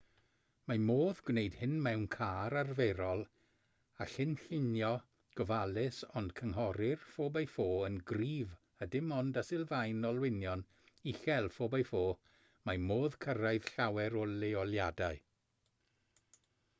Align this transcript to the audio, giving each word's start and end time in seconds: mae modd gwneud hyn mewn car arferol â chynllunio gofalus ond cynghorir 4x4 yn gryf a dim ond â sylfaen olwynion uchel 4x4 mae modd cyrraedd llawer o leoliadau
mae 0.69 0.79
modd 0.83 1.19
gwneud 1.25 1.55
hyn 1.57 1.73
mewn 1.87 2.05
car 2.15 2.55
arferol 2.61 3.21
â 4.05 4.07
chynllunio 4.13 4.89
gofalus 5.41 5.99
ond 6.23 6.33
cynghorir 6.41 7.05
4x4 7.19 7.69
yn 7.91 7.99
gryf 8.13 8.57
a 8.87 8.89
dim 8.97 9.13
ond 9.19 9.39
â 9.43 9.45
sylfaen 9.51 10.01
olwynion 10.13 10.65
uchel 11.15 11.51
4x4 11.61 12.09
mae 12.71 12.83
modd 12.89 13.19
cyrraedd 13.29 13.71
llawer 13.77 14.21
o 14.27 14.27
leoliadau 14.41 15.25